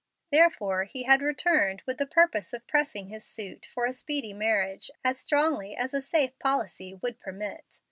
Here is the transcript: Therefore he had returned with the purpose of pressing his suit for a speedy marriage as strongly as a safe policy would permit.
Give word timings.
Therefore 0.31 0.85
he 0.85 1.03
had 1.03 1.21
returned 1.21 1.83
with 1.85 1.99
the 1.99 2.07
purpose 2.07 2.53
of 2.53 2.65
pressing 2.65 3.09
his 3.09 3.23
suit 3.23 3.67
for 3.71 3.85
a 3.85 3.93
speedy 3.93 4.33
marriage 4.33 4.89
as 5.05 5.19
strongly 5.19 5.75
as 5.75 5.93
a 5.93 6.01
safe 6.01 6.39
policy 6.39 6.95
would 7.03 7.19
permit. 7.19 7.79